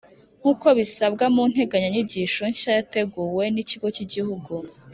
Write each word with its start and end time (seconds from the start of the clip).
nk’uko 0.39 0.67
bisabwa 0.79 1.25
mu 1.35 1.43
nteganyanyigisho 1.51 2.41
nshya 2.51 2.71
yateguwe 2.77 3.43
n’Ikigo 3.53 3.87
k’Igihugu 3.95 4.53